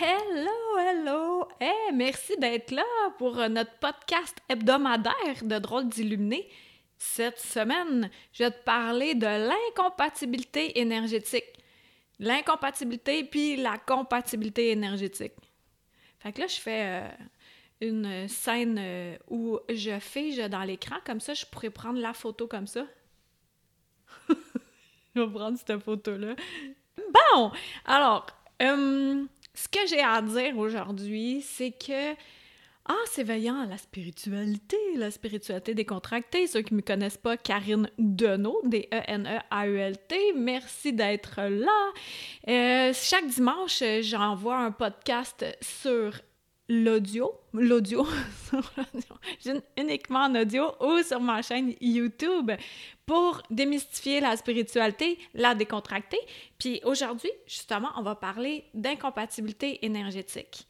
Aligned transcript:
Hello, 0.00 0.78
hello! 0.78 1.48
Hey, 1.58 1.92
merci 1.92 2.36
d'être 2.36 2.70
là 2.70 2.84
pour 3.18 3.34
notre 3.34 3.76
podcast 3.80 4.36
hebdomadaire 4.48 5.42
de 5.42 5.58
Drôles 5.58 5.88
d'illuminés. 5.88 6.48
Cette 6.96 7.40
semaine, 7.40 8.08
je 8.32 8.44
vais 8.44 8.52
te 8.52 8.62
parler 8.62 9.16
de 9.16 9.26
l'incompatibilité 9.26 10.78
énergétique. 10.78 11.52
L'incompatibilité 12.20 13.24
puis 13.24 13.56
la 13.56 13.76
compatibilité 13.76 14.70
énergétique. 14.70 15.34
Fait 16.20 16.32
que 16.32 16.42
là, 16.42 16.46
je 16.46 16.60
fais 16.60 16.84
euh, 16.84 17.08
une 17.80 18.28
scène 18.28 18.78
euh, 18.78 19.16
où 19.28 19.58
je 19.68 19.98
fige 19.98 20.38
dans 20.48 20.62
l'écran, 20.62 20.98
comme 21.04 21.18
ça, 21.18 21.34
je 21.34 21.44
pourrais 21.44 21.70
prendre 21.70 21.98
la 21.98 22.12
photo 22.12 22.46
comme 22.46 22.68
ça. 22.68 22.86
je 24.28 25.20
vais 25.20 25.32
prendre 25.32 25.58
cette 25.58 25.82
photo-là. 25.82 26.36
Bon! 27.34 27.50
Alors, 27.84 28.26
euh, 28.62 29.24
ce 29.58 29.66
que 29.66 29.86
j'ai 29.88 30.00
à 30.00 30.22
dire 30.22 30.56
aujourd'hui, 30.56 31.42
c'est 31.42 31.72
que 31.72 32.14
ah, 32.90 33.04
c'est 33.10 33.24
veillant 33.24 33.66
la 33.68 33.76
spiritualité, 33.76 34.76
la 34.94 35.10
spiritualité 35.10 35.74
décontractée. 35.74 36.46
Ceux 36.46 36.62
qui 36.62 36.74
ne 36.74 36.78
me 36.78 36.82
connaissent 36.82 37.18
pas, 37.18 37.36
Karine 37.36 37.90
Deneau, 37.98 38.60
D-E-N-E-A-U-L-T, 38.64 40.32
merci 40.36 40.92
d'être 40.92 41.40
là. 41.42 41.92
Euh, 42.48 42.92
chaque 42.94 43.26
dimanche, 43.26 43.82
j'envoie 44.00 44.58
un 44.58 44.70
podcast 44.70 45.44
sur 45.60 46.12
l'audio, 46.68 47.32
l'audio, 47.54 48.06
uniquement 49.76 50.24
en 50.24 50.34
audio 50.34 50.72
ou 50.80 51.02
sur 51.02 51.20
ma 51.20 51.40
chaîne 51.42 51.74
YouTube 51.80 52.50
pour 53.06 53.42
démystifier 53.50 54.20
la 54.20 54.36
spiritualité, 54.36 55.18
la 55.34 55.54
décontracter. 55.54 56.18
Puis 56.58 56.80
aujourd'hui, 56.84 57.30
justement, 57.46 57.88
on 57.96 58.02
va 58.02 58.14
parler 58.14 58.64
d'incompatibilité 58.74 59.84
énergétique. 59.84 60.66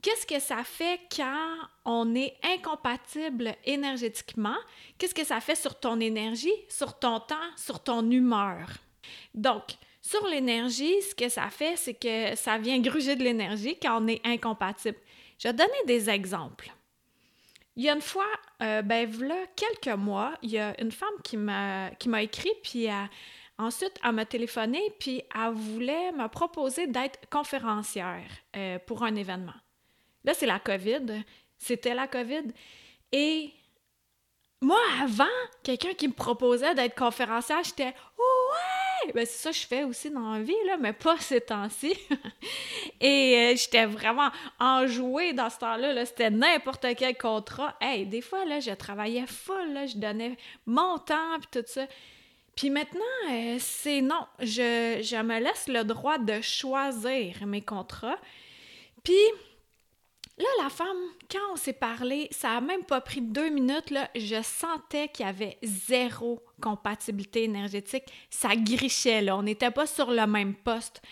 Qu'est-ce 0.00 0.26
que 0.26 0.38
ça 0.38 0.62
fait 0.64 1.00
quand 1.16 1.56
on 1.84 2.14
est 2.14 2.36
incompatible 2.42 3.54
énergétiquement? 3.64 4.56
Qu'est-ce 4.98 5.14
que 5.14 5.24
ça 5.24 5.40
fait 5.40 5.54
sur 5.54 5.80
ton 5.80 5.98
énergie, 5.98 6.52
sur 6.68 6.98
ton 6.98 7.20
temps, 7.20 7.34
sur 7.56 7.82
ton 7.82 8.10
humeur? 8.10 8.68
Donc, 9.34 9.62
sur 10.02 10.26
l'énergie, 10.26 11.00
ce 11.00 11.14
que 11.14 11.30
ça 11.30 11.48
fait, 11.48 11.76
c'est 11.76 11.94
que 11.94 12.36
ça 12.36 12.58
vient 12.58 12.78
gruger 12.80 13.16
de 13.16 13.22
l'énergie 13.24 13.78
quand 13.80 14.02
on 14.02 14.06
est 14.06 14.20
incompatible. 14.26 14.98
Je 15.44 15.50
vais 15.50 15.54
donner 15.54 15.84
des 15.86 16.08
exemples. 16.08 16.72
Il 17.76 17.84
y 17.84 17.90
a 17.90 17.94
une 17.94 18.00
fois, 18.00 18.24
euh, 18.62 18.80
ben 18.80 19.06
voilà 19.06 19.34
quelques 19.54 19.94
mois, 19.94 20.32
il 20.40 20.52
y 20.52 20.58
a 20.58 20.80
une 20.80 20.90
femme 20.90 21.20
qui 21.22 21.36
m'a, 21.36 21.90
écrit, 22.22 22.52
puis 22.62 22.86
ensuite, 23.58 23.92
elle 24.02 24.12
m'a 24.12 24.24
téléphoné, 24.24 24.80
puis 24.98 25.22
elle 25.34 25.52
voulait 25.52 26.12
me 26.12 26.28
proposer 26.28 26.86
d'être 26.86 27.28
conférencière 27.28 28.24
euh, 28.56 28.78
pour 28.86 29.02
un 29.02 29.14
événement. 29.16 29.52
Là, 30.24 30.32
c'est 30.32 30.46
la 30.46 30.60
COVID. 30.60 31.22
C'était 31.58 31.94
la 31.94 32.08
COVID. 32.08 32.44
Et 33.12 33.52
moi, 34.62 34.80
avant, 35.02 35.24
quelqu'un 35.62 35.92
qui 35.92 36.08
me 36.08 36.14
proposait 36.14 36.74
d'être 36.74 36.94
conférencière, 36.94 37.62
j'étais 37.64 37.94
Oh! 38.16 38.33
Ben, 39.12 39.26
c'est 39.26 39.42
ça 39.42 39.52
je 39.52 39.66
fais 39.66 39.84
aussi 39.84 40.10
dans 40.10 40.32
la 40.32 40.40
vie, 40.40 40.54
mais 40.80 40.92
pas 40.92 41.16
ces 41.20 41.40
temps-ci. 41.40 41.94
Et 43.00 43.36
euh, 43.36 43.56
j'étais 43.56 43.86
vraiment 43.86 44.30
enjouée 44.58 45.32
dans 45.32 45.50
ce 45.50 45.58
temps-là. 45.58 45.92
-là, 45.92 46.04
C'était 46.06 46.30
n'importe 46.30 46.86
quel 46.96 47.16
contrat. 47.16 47.74
Hey, 47.80 48.06
des 48.06 48.20
fois, 48.20 48.44
là, 48.44 48.60
je 48.60 48.72
travaillais 48.72 49.26
full, 49.26 49.86
je 49.86 49.98
donnais 49.98 50.36
mon 50.66 50.98
temps, 50.98 51.38
puis 51.40 51.60
tout 51.60 51.66
ça. 51.66 51.86
Puis 52.56 52.70
maintenant, 52.70 53.00
euh, 53.30 53.56
c'est 53.58 54.00
non. 54.00 54.26
Je, 54.40 55.00
je 55.02 55.20
me 55.22 55.40
laisse 55.40 55.66
le 55.66 55.82
droit 55.82 56.18
de 56.18 56.40
choisir 56.40 57.46
mes 57.46 57.62
contrats. 57.62 58.18
Puis 59.02 59.14
Là, 60.36 60.46
la 60.64 60.68
femme, 60.68 60.96
quand 61.30 61.52
on 61.52 61.56
s'est 61.56 61.72
parlé, 61.72 62.26
ça 62.32 62.56
a 62.56 62.60
même 62.60 62.82
pas 62.82 63.00
pris 63.00 63.20
deux 63.20 63.50
minutes, 63.50 63.94
je 64.16 64.42
sentais 64.42 65.06
qu'il 65.08 65.24
y 65.24 65.28
avait 65.28 65.58
zéro 65.62 66.42
compatibilité 66.60 67.44
énergétique. 67.44 68.04
Ça 68.30 68.56
grichait, 68.56 69.22
là. 69.22 69.36
On 69.36 69.44
n'était 69.44 69.70
pas 69.70 69.86
sur 69.86 70.10
le 70.10 70.26
même 70.26 70.54
poste. 70.54 71.02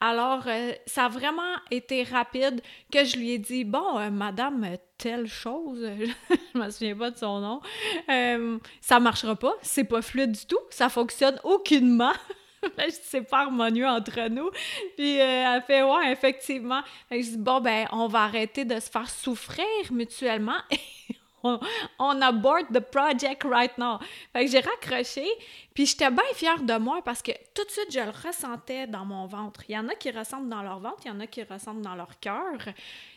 Alors, 0.00 0.44
euh, 0.46 0.72
ça 0.86 1.04
a 1.04 1.08
vraiment 1.10 1.56
été 1.70 2.04
rapide 2.04 2.62
que 2.90 3.04
je 3.04 3.18
lui 3.18 3.32
ai 3.32 3.38
dit 3.38 3.64
Bon, 3.64 3.98
euh, 3.98 4.08
madame, 4.08 4.66
telle 4.96 5.26
chose, 5.26 5.86
je 6.54 6.58
me 6.58 6.70
souviens 6.70 6.96
pas 6.96 7.10
de 7.10 7.18
son 7.18 7.40
nom, 7.40 7.60
euh, 8.08 8.58
ça 8.80 8.98
marchera 8.98 9.36
pas, 9.36 9.52
c'est 9.60 9.84
pas 9.84 10.00
fluide 10.00 10.32
du 10.32 10.46
tout, 10.46 10.60
ça 10.70 10.88
fonctionne 10.88 11.38
aucunement. 11.44 12.14
là, 12.76 12.84
je 12.88 12.94
dis, 12.94 13.00
c'est 13.02 13.22
pas 13.22 13.40
harmonieux 13.40 13.86
entre 13.86 14.28
nous. 14.28 14.50
Puis 14.96 15.20
euh, 15.20 15.54
elle 15.54 15.62
fait, 15.62 15.82
ouais, 15.82 16.12
effectivement. 16.12 16.82
Fait 17.08 17.22
je 17.22 17.30
dis, 17.30 17.36
bon, 17.38 17.60
ben, 17.60 17.86
on 17.92 18.06
va 18.06 18.24
arrêter 18.24 18.64
de 18.64 18.78
se 18.78 18.90
faire 18.90 19.08
souffrir 19.08 19.66
mutuellement. 19.90 20.60
on, 21.42 21.58
on 21.98 22.20
aborde 22.20 22.66
the 22.72 22.80
project 22.80 23.44
right 23.44 23.76
now. 23.78 23.98
Fait 24.32 24.44
que 24.44 24.50
j'ai 24.50 24.60
raccroché, 24.60 25.26
puis 25.74 25.86
j'étais 25.86 26.10
bien 26.10 26.24
fière 26.34 26.62
de 26.62 26.76
moi 26.76 27.00
parce 27.02 27.22
que 27.22 27.32
tout 27.54 27.64
de 27.64 27.70
suite, 27.70 27.92
je 27.92 28.00
le 28.00 28.10
ressentais 28.10 28.86
dans 28.86 29.04
mon 29.04 29.26
ventre. 29.26 29.62
Il 29.68 29.74
y 29.74 29.78
en 29.78 29.88
a 29.88 29.94
qui 29.94 30.10
ressentent 30.10 30.48
dans 30.48 30.62
leur 30.62 30.80
ventre, 30.80 30.98
il 31.04 31.08
y 31.08 31.10
en 31.10 31.20
a 31.20 31.26
qui 31.26 31.42
ressentent 31.42 31.82
dans 31.82 31.94
leur 31.94 32.18
cœur. 32.20 32.58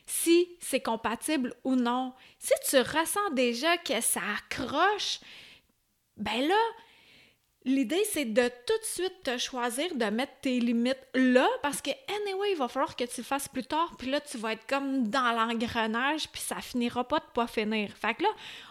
Si 0.06 0.50
c'est 0.60 0.81
compatible 0.81 1.54
ou 1.64 1.75
non. 1.75 2.14
Si 2.40 2.54
tu 2.70 2.78
ressens 2.78 3.31
déjà 3.34 3.78
que 3.78 4.00
ça 4.02 4.22
accroche, 4.38 5.20
ben 6.18 6.48
là, 6.48 6.56
L'idée, 7.66 8.03
c'est 8.12 8.25
de 8.25 8.50
tout 8.68 8.78
de 8.78 8.84
suite 8.84 9.24
te 9.24 9.38
choisir 9.38 9.96
de 9.96 10.06
mettre 10.06 10.34
tes 10.41 10.59
limites 10.59 11.07
là, 11.13 11.47
parce 11.62 11.81
que, 11.81 11.91
anyway, 12.09 12.51
il 12.51 12.57
va 12.57 12.68
falloir 12.68 12.94
que 12.94 13.06
tu 13.06 13.22
le 13.22 13.24
fasses 13.24 13.47
plus 13.47 13.63
tard, 13.63 13.96
puis 13.97 14.12
là, 14.12 14.19
tu 14.19 14.38
vas 14.38 14.51
être 14.51 14.68
comme 14.68 15.07
dans 15.07 15.31
l'engrenage, 15.31 16.28
puis 16.29 16.41
ça 16.41 16.57
finira 16.57 17.07
pas 17.07 17.19
de 17.19 17.25
pas 17.34 17.47
finir. 17.47 17.90
Fait 17.96 18.16
que 18.16 18.24
là, 18.24 18.29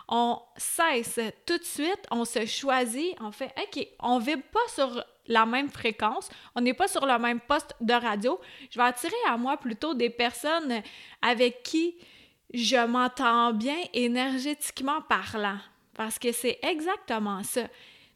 on 0.09 0.39
cesse 0.59 1.19
tout 1.47 1.57
de 1.57 1.65
suite, 1.65 2.07
on 2.11 2.27
se 2.27 2.45
choisit, 2.45 3.17
on 3.21 3.33
fait, 3.33 3.55
OK, 3.57 3.87
on 4.01 4.19
vibre 4.19 4.43
pas 4.53 4.69
sur 4.69 5.03
la 5.27 5.47
même 5.47 5.71
fréquence, 5.71 6.29
on 6.55 6.61
n'est 6.61 6.75
pas 6.75 6.89
sur 6.89 7.07
le 7.07 7.19
même 7.19 7.41
poste 7.41 7.75
de 7.81 7.95
radio. 7.95 8.39
Je 8.71 8.79
vais 8.79 8.85
attirer 8.85 9.15
à 9.27 9.39
moi 9.39 9.57
plutôt 9.57 9.95
des 9.95 10.11
personnes 10.11 10.83
avec 11.23 11.63
qui 11.63 11.97
je 12.53 12.85
m'entends 12.85 13.55
bien 13.55 13.79
énergétiquement 13.95 15.01
parlant, 15.01 15.59
parce 15.95 16.19
que 16.19 16.31
c'est 16.31 16.59
exactement 16.63 17.43
ça. 17.43 17.63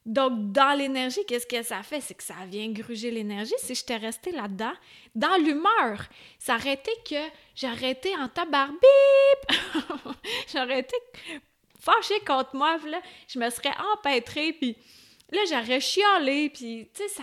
Donc, 0.07 0.53
dans 0.53 0.79
l'énergie, 0.79 1.25
qu'est-ce 1.27 1.49
que 1.49 1.61
ça 1.65 1.83
fait? 1.83 2.01
C'est 2.01 2.15
que 2.15 2.23
ça 2.23 2.47
vient 2.47 2.71
gruger 2.71 3.11
l'énergie. 3.11 3.55
Si 3.59 3.75
je 3.75 3.85
t'ai 3.85 3.97
resté 3.97 4.31
là-dedans, 4.31 4.73
dans 5.17 5.37
l'humeur, 5.37 6.07
ça 6.39 6.55
aurait 6.55 6.75
été 6.75 6.93
que 7.05 7.21
j'aurais 7.57 7.91
été 7.91 8.15
en 8.17 8.29
tabarbip! 8.29 8.79
j'aurais 10.53 10.79
été 10.79 10.97
fâchée 11.81 12.21
contre 12.25 12.55
moi, 12.55 12.79
là. 12.87 13.01
Je 13.27 13.41
me 13.41 13.51
serais 13.51 13.75
empêtrée, 13.95 14.53
puis 14.53 14.77
là, 15.33 15.41
j'aurais 15.49 15.81
chialé, 15.81 16.51
puis, 16.51 16.89
tu 16.95 17.03
sais, 17.03 17.23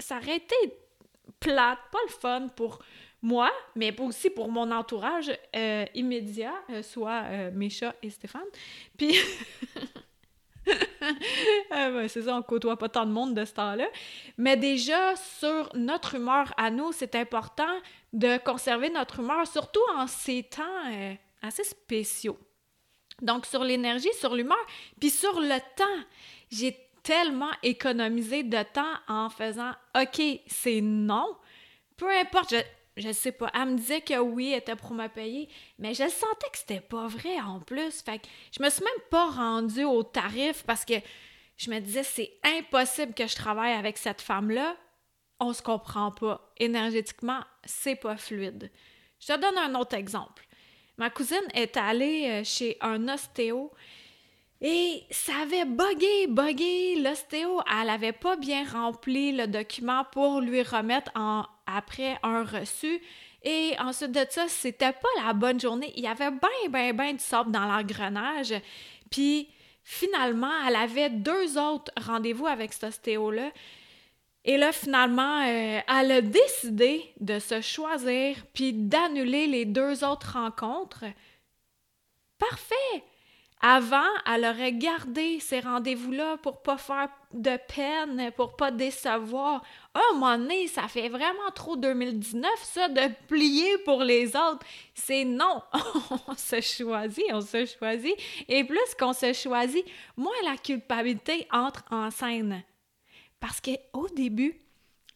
ça 0.00 0.16
aurait 0.16 0.36
été 0.36 0.56
plate, 1.38 1.78
pas 1.92 1.98
le 2.04 2.12
fun 2.12 2.48
pour 2.48 2.80
moi, 3.22 3.52
mais 3.76 3.94
aussi 4.00 4.28
pour 4.30 4.50
mon 4.50 4.72
entourage 4.72 5.30
euh, 5.54 5.86
immédiat, 5.94 6.54
euh, 6.70 6.82
soit 6.82 7.22
euh, 7.26 7.50
mes 7.52 7.70
chats 7.70 7.94
et 8.02 8.10
Stéphane. 8.10 8.42
Puis... 8.96 9.16
Ah 11.70 11.90
c'est 12.08 12.22
ça, 12.22 12.36
on 12.36 12.42
côtoie 12.42 12.76
pas 12.76 12.88
tant 12.88 13.06
de 13.06 13.12
monde 13.12 13.34
de 13.34 13.44
ce 13.44 13.52
temps-là. 13.54 13.86
Mais 14.36 14.56
déjà, 14.56 15.16
sur 15.16 15.70
notre 15.74 16.16
humeur 16.16 16.52
à 16.56 16.70
nous, 16.70 16.92
c'est 16.92 17.14
important 17.14 17.72
de 18.12 18.38
conserver 18.38 18.90
notre 18.90 19.20
humeur, 19.20 19.46
surtout 19.46 19.80
en 19.96 20.06
ces 20.06 20.42
temps 20.42 20.62
euh, 20.90 21.14
assez 21.42 21.64
spéciaux. 21.64 22.38
Donc, 23.22 23.46
sur 23.46 23.64
l'énergie, 23.64 24.12
sur 24.18 24.34
l'humeur, 24.34 24.58
puis 25.00 25.10
sur 25.10 25.40
le 25.40 25.58
temps. 25.76 26.04
J'ai 26.50 26.76
tellement 27.02 27.50
économisé 27.62 28.42
de 28.42 28.62
temps 28.62 28.94
en 29.08 29.30
faisant 29.30 29.72
OK, 29.98 30.20
c'est 30.46 30.80
non. 30.80 31.36
Peu 31.96 32.10
importe, 32.10 32.50
je, 32.50 32.60
je 32.98 33.12
sais 33.12 33.32
pas. 33.32 33.50
Elle 33.54 33.70
me 33.70 33.76
disait 33.76 34.00
que 34.00 34.18
oui, 34.18 34.50
elle 34.52 34.58
était 34.58 34.76
pour 34.76 34.92
me 34.92 35.06
payer, 35.08 35.48
mais 35.78 35.94
je 35.94 36.08
sentais 36.08 36.50
que 36.52 36.58
c'était 36.58 36.80
pas 36.80 37.06
vrai 37.06 37.38
en 37.40 37.60
plus. 37.60 38.02
Fait 38.02 38.18
que 38.18 38.26
je 38.56 38.62
me 38.62 38.70
suis 38.70 38.84
même 38.84 39.04
pas 39.10 39.30
rendue 39.30 39.84
au 39.84 40.02
tarif 40.02 40.64
parce 40.66 40.84
que 40.84 40.94
je 41.56 41.70
me 41.70 41.78
disais 41.80 42.02
c'est 42.02 42.32
impossible 42.44 43.14
que 43.14 43.26
je 43.26 43.36
travaille 43.36 43.72
avec 43.72 43.98
cette 43.98 44.20
femme-là. 44.20 44.76
On 45.40 45.52
se 45.52 45.62
comprend 45.62 46.10
pas. 46.10 46.52
Énergétiquement, 46.58 47.40
c'est 47.64 47.96
pas 47.96 48.16
fluide. 48.16 48.70
Je 49.20 49.28
te 49.28 49.40
donne 49.40 49.58
un 49.58 49.74
autre 49.78 49.94
exemple. 49.94 50.46
Ma 50.96 51.10
cousine 51.10 51.46
est 51.54 51.76
allée 51.76 52.28
euh, 52.28 52.44
chez 52.44 52.76
un 52.80 53.08
ostéo 53.08 53.72
et 54.60 55.04
ça 55.10 55.32
avait 55.42 55.64
bugué, 55.64 56.26
bugué. 56.26 56.96
L'ostéo, 57.00 57.60
elle 57.80 57.90
avait 57.90 58.12
pas 58.12 58.36
bien 58.36 58.64
rempli 58.64 59.32
le 59.32 59.46
document 59.46 60.04
pour 60.10 60.40
lui 60.40 60.62
remettre 60.62 61.12
après 61.66 62.18
un 62.22 62.42
reçu. 62.42 63.00
Et 63.44 63.76
ensuite 63.78 64.10
de 64.10 64.26
ça, 64.28 64.48
c'était 64.48 64.92
pas 64.92 65.24
la 65.24 65.32
bonne 65.32 65.60
journée. 65.60 65.92
Il 65.96 66.02
y 66.02 66.08
avait 66.08 66.30
bien, 66.30 66.68
bien, 66.70 66.92
bien 66.92 67.12
du 67.12 67.20
sable 67.20 67.52
dans 67.52 67.66
l'engrenage. 67.66 68.52
Puis 69.10 69.48
finalement, 69.84 70.50
elle 70.66 70.76
avait 70.76 71.10
deux 71.10 71.56
autres 71.56 71.92
rendez-vous 71.96 72.46
avec 72.46 72.72
cet 72.72 72.84
ostéo-là. 72.84 73.52
Et 74.44 74.56
là, 74.56 74.72
finalement, 74.72 75.42
euh, 75.42 75.80
elle 75.86 76.12
a 76.12 76.20
décidé 76.20 77.12
de 77.20 77.38
se 77.38 77.60
choisir 77.60 78.36
puis 78.54 78.72
d'annuler 78.72 79.46
les 79.46 79.66
deux 79.66 80.02
autres 80.04 80.32
rencontres. 80.32 81.04
Parfait! 82.38 83.04
Avant, 83.60 84.06
elle 84.24 84.44
aurait 84.44 84.72
gardé 84.72 85.40
ces 85.40 85.58
rendez-vous-là 85.58 86.36
pour 86.38 86.62
pas 86.62 86.78
faire 86.78 87.08
de 87.32 87.58
peine, 87.74 88.30
pour 88.36 88.54
pas 88.56 88.70
décevoir. 88.70 89.64
Un 89.94 90.14
moment 90.14 90.38
donné, 90.38 90.68
ça 90.68 90.86
fait 90.86 91.08
vraiment 91.08 91.50
trop 91.54 91.76
2019, 91.76 92.50
ça, 92.62 92.88
de 92.88 93.12
plier 93.26 93.78
pour 93.78 94.02
les 94.04 94.28
autres. 94.28 94.64
C'est 94.94 95.24
non. 95.24 95.62
on 96.28 96.34
se 96.36 96.60
choisit, 96.60 97.24
on 97.32 97.40
se 97.40 97.66
choisit. 97.66 98.14
Et 98.48 98.62
plus 98.62 98.94
qu'on 98.98 99.12
se 99.12 99.32
choisit, 99.32 99.84
moins 100.16 100.30
la 100.44 100.56
culpabilité 100.56 101.48
entre 101.50 101.84
en 101.90 102.12
scène. 102.12 102.62
Parce 103.40 103.60
qu'au 103.60 104.08
début, 104.08 104.60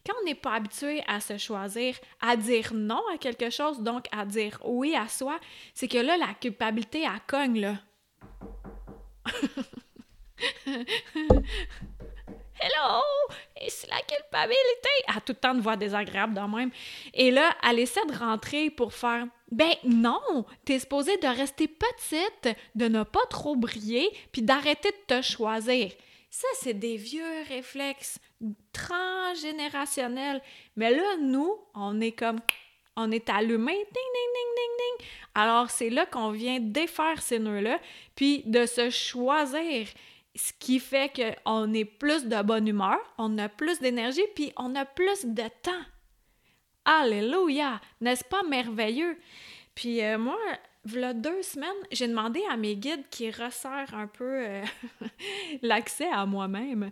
quand 0.05 0.13
on 0.21 0.25
n'est 0.25 0.35
pas 0.35 0.55
habitué 0.55 1.01
à 1.07 1.21
se 1.21 1.37
choisir, 1.37 1.95
à 2.19 2.35
dire 2.35 2.73
non 2.73 3.01
à 3.13 3.17
quelque 3.17 3.49
chose, 3.49 3.79
donc 3.79 4.05
à 4.11 4.25
dire 4.25 4.59
oui 4.65 4.95
à 4.95 5.07
soi, 5.07 5.39
c'est 5.73 5.87
que 5.87 5.97
là, 5.97 6.17
la 6.17 6.33
culpabilité, 6.33 7.03
elle 7.03 7.21
cogne. 7.25 7.77
Hello! 12.65 13.01
Et 13.59 13.69
c'est 13.69 13.89
la 13.89 13.99
culpabilité! 14.01 14.89
À 15.07 15.19
tout 15.19 15.33
le 15.33 15.39
temps 15.39 15.53
de 15.53 15.61
voix 15.61 15.75
désagréable 15.75 16.33
de 16.33 16.39
même. 16.39 16.71
Et 17.13 17.29
là, 17.31 17.53
elle 17.67 17.79
essaie 17.79 18.05
de 18.05 18.17
rentrer 18.17 18.69
pour 18.69 18.93
faire 18.93 19.27
Ben 19.51 19.73
non! 19.83 20.45
T'es 20.63 20.79
supposée 20.79 21.17
de 21.17 21.27
rester 21.27 21.67
petite, 21.67 22.57
de 22.75 22.87
ne 22.87 23.03
pas 23.03 23.25
trop 23.29 23.55
briller, 23.55 24.09
puis 24.31 24.41
d'arrêter 24.41 24.91
de 24.91 25.15
te 25.15 25.21
choisir. 25.21 25.91
Ça, 26.29 26.47
c'est 26.59 26.73
des 26.73 26.97
vieux 26.97 27.43
réflexes 27.47 28.19
transgénérationnels. 28.71 30.41
Mais 30.75 30.91
là, 30.91 31.17
nous, 31.21 31.57
on 31.75 32.01
est 32.01 32.11
comme 32.11 32.39
on 32.95 33.11
est 33.11 33.29
allumé, 33.29 33.73
ding, 33.73 33.85
ding, 33.85 34.31
ding, 34.33 34.55
ding, 34.55 34.77
ding. 34.77 35.07
Alors, 35.35 35.69
c'est 35.69 35.89
là 35.89 36.05
qu'on 36.05 36.31
vient 36.31 36.59
défaire 36.59 37.21
ces 37.21 37.39
nœuds-là, 37.39 37.79
puis 38.15 38.43
de 38.45 38.65
se 38.65 38.89
choisir, 38.89 39.87
ce 40.35 40.51
qui 40.59 40.79
fait 40.79 41.11
qu'on 41.11 41.73
est 41.73 41.85
plus 41.85 42.25
de 42.25 42.41
bonne 42.41 42.67
humeur, 42.67 42.99
on 43.17 43.37
a 43.37 43.49
plus 43.49 43.79
d'énergie, 43.79 44.25
puis 44.35 44.51
on 44.57 44.75
a 44.75 44.85
plus 44.85 45.25
de 45.25 45.43
temps. 45.61 45.71
Alléluia! 46.85 47.79
N'est-ce 48.01 48.23
pas 48.23 48.43
merveilleux? 48.43 49.17
Puis 49.73 50.03
euh, 50.03 50.17
moi, 50.17 50.37
voilà 50.85 51.13
deux 51.13 51.41
semaines, 51.41 51.69
j'ai 51.91 52.07
demandé 52.07 52.41
à 52.49 52.57
mes 52.57 52.75
guides 52.75 53.07
qui 53.09 53.31
resserrent 53.31 53.93
un 53.93 54.07
peu 54.07 54.45
euh, 54.45 54.63
l'accès 55.61 56.09
à 56.11 56.25
moi-même. 56.25 56.91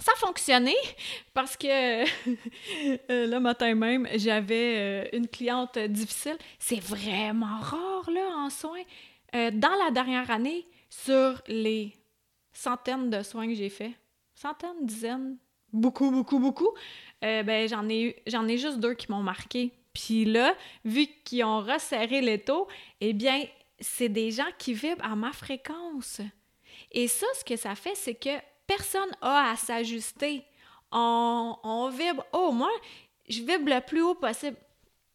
Ça 0.00 0.12
a 0.12 0.16
fonctionné 0.16 0.74
parce 1.34 1.56
que 1.56 2.04
euh, 3.10 3.26
le 3.26 3.38
matin 3.38 3.74
même, 3.74 4.08
j'avais 4.16 4.76
euh, 4.76 5.16
une 5.16 5.28
cliente 5.28 5.78
difficile. 5.78 6.36
C'est 6.58 6.80
vraiment 6.80 7.58
rare, 7.60 8.10
là, 8.10 8.28
en 8.36 8.50
soins. 8.50 8.82
Euh, 9.34 9.50
dans 9.52 9.74
la 9.84 9.90
dernière 9.90 10.30
année, 10.30 10.66
sur 10.90 11.42
les 11.46 11.92
centaines 12.52 13.10
de 13.10 13.22
soins 13.22 13.46
que 13.46 13.54
j'ai 13.54 13.68
faits, 13.68 13.92
centaines, 14.34 14.84
dizaines, 14.84 15.36
beaucoup, 15.72 16.10
beaucoup, 16.10 16.38
beaucoup, 16.38 16.70
ben, 17.20 17.66
j'en 17.68 17.88
ai, 17.88 18.22
j'en 18.26 18.46
ai 18.46 18.58
juste 18.58 18.78
deux 18.78 18.94
qui 18.94 19.10
m'ont 19.10 19.22
marqué. 19.22 19.72
Puis 19.94 20.24
là, 20.24 20.54
vu 20.84 21.06
qu'ils 21.24 21.42
ont 21.44 21.60
resserré 21.60 22.20
les 22.20 22.38
taux, 22.38 22.68
eh 23.00 23.12
bien, 23.12 23.42
c'est 23.80 24.10
des 24.10 24.30
gens 24.30 24.46
qui 24.58 24.74
vibrent 24.74 25.04
à 25.04 25.16
ma 25.16 25.32
fréquence. 25.32 26.20
Et 26.92 27.08
ça, 27.08 27.26
ce 27.38 27.44
que 27.44 27.56
ça 27.56 27.74
fait, 27.74 27.94
c'est 27.94 28.14
que 28.14 28.30
personne 28.66 29.10
a 29.20 29.50
à 29.50 29.56
s'ajuster. 29.56 30.44
On, 30.92 31.90
vibre. 31.92 32.24
Oh, 32.32 32.52
moi, 32.52 32.70
je 33.28 33.40
vibre 33.40 33.74
le 33.74 33.80
plus 33.80 34.02
haut 34.02 34.14
possible. 34.14 34.56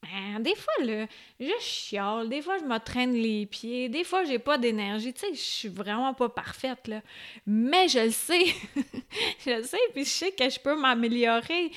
Ben, 0.01 0.41
des 0.41 0.55
fois, 0.55 0.85
là, 0.85 1.07
je 1.39 1.51
chiale, 1.59 2.29
des 2.29 2.41
fois, 2.41 2.57
je 2.57 2.63
me 2.63 2.77
traîne 2.77 3.13
les 3.13 3.45
pieds, 3.45 3.89
des 3.89 4.05
fois, 4.05 4.23
j'ai 4.23 4.39
pas 4.39 4.57
d'énergie. 4.57 5.13
Tu 5.13 5.19
sais, 5.19 5.33
je 5.33 5.39
suis 5.39 5.67
vraiment 5.67 6.13
pas 6.13 6.29
parfaite, 6.29 6.87
là. 6.87 7.01
Mais 7.45 7.89
je 7.89 7.99
le 7.99 8.11
sais. 8.11 8.45
je 9.45 9.57
le 9.57 9.63
sais, 9.63 9.77
puis 9.93 10.05
je 10.05 10.09
sais 10.09 10.31
que 10.31 10.49
je 10.49 10.59
peux 10.59 10.79
m'améliorer. 10.79 11.71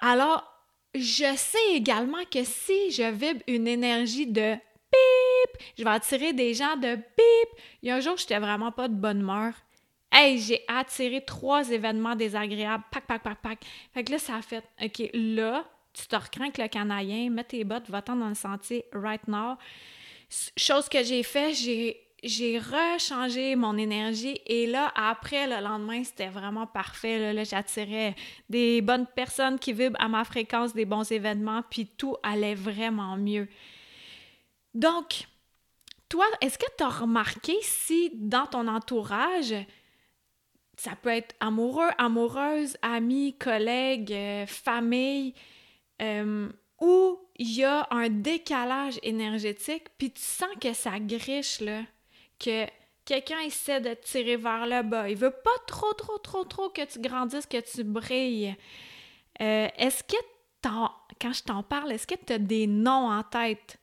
Alors, 0.00 0.44
je 0.94 1.34
sais 1.36 1.72
également 1.72 2.24
que 2.30 2.44
si 2.44 2.92
je 2.92 3.10
vibre 3.10 3.42
une 3.48 3.66
énergie 3.66 4.28
de 4.28 4.52
bip, 4.54 5.62
je 5.76 5.82
vais 5.82 5.90
attirer 5.90 6.32
des 6.32 6.54
gens 6.54 6.76
de 6.76 6.94
bip. 6.94 7.60
Il 7.82 7.88
y 7.88 7.90
a 7.90 7.96
un 7.96 8.00
jour, 8.00 8.16
j'étais 8.16 8.38
vraiment 8.38 8.70
pas 8.70 8.86
de 8.86 8.94
bonne 8.94 9.20
humeur. 9.20 9.54
Hey, 10.16 10.38
j'ai 10.38 10.62
attiré 10.68 11.24
trois 11.24 11.68
événements 11.70 12.14
désagréables. 12.14 12.84
Pac, 12.92 13.04
pac, 13.04 13.20
pac, 13.20 13.42
pac. 13.42 13.58
Fait 13.92 14.04
que 14.04 14.12
là, 14.12 14.18
ça 14.20 14.36
a 14.36 14.42
fait, 14.42 14.62
OK, 14.80 15.10
là, 15.12 15.64
tu 15.92 16.06
te 16.06 16.14
recrains 16.14 16.50
le 16.56 16.68
canadien, 16.68 17.30
mets 17.30 17.42
tes 17.42 17.64
bottes, 17.64 17.90
va-t'en 17.90 18.14
dans 18.14 18.28
le 18.28 18.34
sentier 18.36 18.84
right 18.92 19.26
now. 19.26 19.56
Chose 20.56 20.88
que 20.88 21.02
j'ai 21.02 21.24
fait, 21.24 21.52
j'ai 21.52 22.00
j'ai 22.24 22.58
rechangé 22.58 23.54
mon 23.54 23.76
énergie 23.76 24.40
et 24.46 24.66
là, 24.66 24.90
après, 24.96 25.46
le 25.46 25.62
lendemain, 25.62 26.02
c'était 26.04 26.28
vraiment 26.28 26.66
parfait. 26.66 27.34
Là, 27.34 27.44
j'attirais 27.44 28.14
des 28.48 28.80
bonnes 28.80 29.06
personnes 29.06 29.58
qui 29.58 29.74
vibrent 29.74 30.00
à 30.00 30.08
ma 30.08 30.24
fréquence, 30.24 30.72
des 30.72 30.86
bons 30.86 31.10
événements, 31.12 31.62
puis 31.70 31.86
tout 31.86 32.16
allait 32.22 32.54
vraiment 32.54 33.18
mieux. 33.18 33.46
Donc, 34.72 35.26
toi, 36.08 36.24
est-ce 36.40 36.56
que 36.56 36.64
tu 36.78 36.82
as 36.82 36.88
remarqué 36.88 37.56
si 37.60 38.10
dans 38.14 38.46
ton 38.46 38.68
entourage, 38.68 39.54
ça 40.76 40.96
peut 40.96 41.10
être 41.10 41.34
amoureux, 41.40 41.90
amoureuse, 41.98 42.76
ami, 42.82 43.36
collègue, 43.38 44.12
euh, 44.12 44.46
famille, 44.46 45.34
euh, 46.02 46.48
où 46.80 47.18
il 47.36 47.52
y 47.52 47.64
a 47.64 47.86
un 47.90 48.08
décalage 48.08 48.98
énergétique, 49.02 49.84
puis 49.98 50.10
tu 50.10 50.20
sens 50.20 50.50
que 50.60 50.72
ça 50.72 50.98
griche, 50.98 51.60
là, 51.60 51.82
que 52.38 52.66
quelqu'un 53.04 53.40
essaie 53.40 53.80
de 53.80 53.94
te 53.94 54.04
tirer 54.04 54.36
vers 54.36 54.66
le 54.66 54.82
bas. 54.82 55.08
Il 55.08 55.16
veut 55.16 55.30
pas 55.30 55.58
trop, 55.66 55.92
trop, 55.94 56.18
trop, 56.18 56.44
trop 56.44 56.68
que 56.70 56.84
tu 56.84 57.00
grandisses, 57.00 57.46
que 57.46 57.60
tu 57.60 57.84
brilles. 57.84 58.56
Euh, 59.40 59.68
est-ce 59.76 60.02
que, 60.02 60.16
quand 60.62 61.32
je 61.32 61.42
t'en 61.42 61.62
parle, 61.62 61.92
est-ce 61.92 62.06
que 62.06 62.14
tu 62.14 62.32
as 62.32 62.38
des 62.38 62.66
noms 62.66 63.10
en 63.10 63.22
tête? 63.22 63.78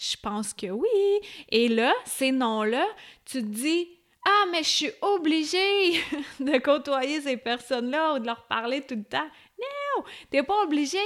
Je 0.00 0.16
pense 0.16 0.54
que 0.54 0.66
oui. 0.68 1.20
Et 1.50 1.68
là, 1.68 1.92
ces 2.04 2.32
noms-là, 2.32 2.86
tu 3.24 3.42
te 3.42 3.46
dis, 3.46 3.88
ah, 4.24 4.44
mais 4.50 4.62
je 4.62 4.68
suis 4.68 4.90
obligée 5.00 5.92
de 6.40 6.58
côtoyer 6.58 7.20
ces 7.20 7.36
personnes-là 7.36 8.14
ou 8.14 8.18
de 8.20 8.26
leur 8.26 8.46
parler 8.46 8.82
tout 8.82 8.94
le 8.94 9.04
temps. 9.04 9.28
Non, 9.58 10.04
t'es 10.30 10.42
pas 10.42 10.62
obligé. 10.62 10.98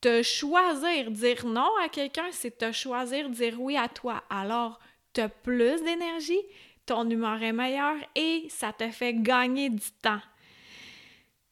Te 0.00 0.22
choisir 0.22 1.10
dire 1.10 1.46
non 1.46 1.70
à 1.82 1.88
quelqu'un, 1.88 2.28
c'est 2.30 2.58
te 2.58 2.70
choisir 2.72 3.30
dire 3.30 3.58
oui 3.58 3.76
à 3.76 3.88
toi. 3.88 4.22
Alors, 4.28 4.78
tu 5.14 5.22
as 5.22 5.30
plus 5.30 5.82
d'énergie, 5.82 6.42
ton 6.84 7.08
humeur 7.08 7.42
est 7.42 7.52
meilleure 7.52 7.96
et 8.14 8.46
ça 8.50 8.72
te 8.72 8.88
fait 8.90 9.14
gagner 9.14 9.70
du 9.70 9.90
temps. 10.02 10.20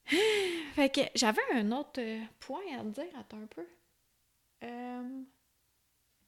fait 0.75 0.93
que 0.93 1.01
j'avais 1.15 1.41
un 1.55 1.73
autre 1.73 2.01
euh, 2.01 2.21
point 2.41 2.61
à 2.79 2.83
te 2.83 2.89
dire, 2.89 3.19
attends 3.19 3.39
un 3.39 3.47
peu. 3.47 3.67
Euh, 4.65 5.23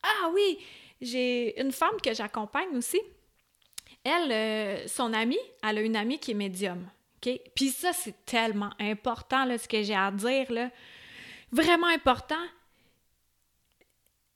ah 0.03 0.31
oui, 0.33 0.59
j'ai 1.01 1.61
une 1.61 1.73
femme 1.73 2.01
que 2.03 2.15
j'accompagne 2.15 2.75
aussi 2.77 3.01
elle, 4.05 4.33
euh, 4.33 4.87
son 4.87 5.13
amie, 5.13 5.39
elle 5.63 5.79
a 5.79 5.81
une 5.81 5.97
amie 5.97 6.19
qui 6.19 6.33
est 6.33 6.35
médium. 6.35 6.87
OK? 7.17 7.41
Puis 7.55 7.71
ça, 7.71 7.93
c'est 7.93 8.25
tellement 8.25 8.71
important, 8.79 9.45
là, 9.45 9.59
ce 9.59 9.67
que 9.67 9.83
j'ai 9.83 9.95
à 9.95 10.11
dire, 10.11 10.51
là. 10.53 10.71
Vraiment 11.51 11.87
important. 11.87 12.43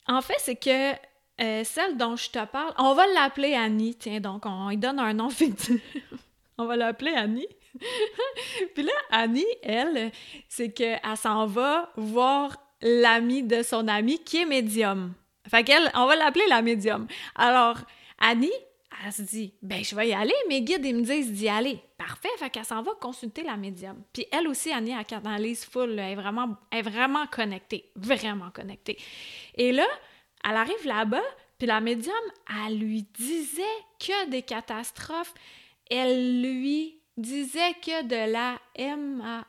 En 0.07 0.23
fait, 0.23 0.37
c'est 0.39 0.57
que 0.57 0.93
euh, 1.41 1.63
celle 1.65 1.97
dont 1.97 2.17
je 2.17 2.31
te 2.31 2.45
parle, 2.47 2.73
on 2.79 2.95
va 2.95 3.07
l'appeler 3.09 3.55
Annie. 3.55 3.95
Tiens, 3.95 4.21
donc, 4.21 4.47
on 4.47 4.71
lui 4.71 4.77
donne 4.77 4.99
un 4.99 5.13
nom 5.13 5.29
fictif. 5.29 5.81
on 6.59 6.65
va 6.65 6.77
l'appeler 6.77 7.13
Annie. 7.13 7.47
Puis 8.75 8.83
là, 8.83 8.93
Annie, 9.11 9.47
elle, 9.63 10.11
c'est 10.49 10.71
qu'elle 10.71 11.01
s'en 11.17 11.47
va 11.47 11.93
voir 11.97 12.57
l'amie 12.81 13.43
de 13.43 13.63
son 13.63 13.87
amie 13.89 14.19
qui 14.25 14.39
est 14.39 14.47
médium. 14.47 15.13
Fait 15.49 15.65
qu'elle, 15.65 15.91
on 15.95 16.07
va 16.07 16.17
l'appeler 16.17 16.47
la 16.49 16.63
médium. 16.63 17.07
Alors, 17.35 17.79
Annie, 18.19 18.53
elle 19.05 19.13
se 19.13 19.23
dit, 19.23 19.55
ben 19.63 19.85
je 19.85 19.95
vais 19.95 20.09
y 20.09 20.13
aller, 20.13 20.35
mes 20.49 20.63
guides, 20.63 20.85
ils 20.85 20.97
me 20.97 21.03
disent 21.03 21.33
d'y 21.33 21.49
aller. 21.49 21.81
Parfait, 21.97 22.29
fait 22.39 22.51
qu'elle 22.51 22.65
s'en 22.65 22.83
va 22.83 22.93
consulter 23.01 23.43
la 23.43 23.57
médium. 23.57 24.03
Puis 24.13 24.27
elle 24.33 24.49
aussi, 24.49 24.73
Annie, 24.73 24.95
elle 24.99 25.05
canalise 25.05 25.65
full, 25.65 25.93
elle 25.93 25.99
est 25.99 26.15
vraiment, 26.15 26.57
est 26.73 26.83
vraiment 26.83 27.27
connectée, 27.27 27.91
vraiment 27.97 28.51
connectée. 28.51 28.99
Et 29.55 29.73
là, 29.73 29.87
elle 30.45 30.57
arrive 30.57 30.87
là-bas, 30.87 31.23
puis 31.59 31.67
la 31.67 31.81
médium, 31.81 32.15
elle 32.67 32.79
lui 32.79 33.03
disait 33.03 33.63
que 33.99 34.31
des 34.31 34.43
catastrophes. 34.43 35.35
Elle 35.91 36.43
lui 36.43 36.98
disait 37.19 37.75
que 37.83 38.05
de 38.05 38.33
la 38.33 38.59
MAR 38.97 39.45